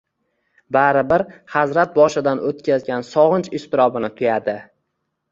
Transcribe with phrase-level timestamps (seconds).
[0.75, 1.23] Baribir
[1.55, 4.57] hazrat boshidan oʻtkazgan sogʻinch iztirobini tuyadi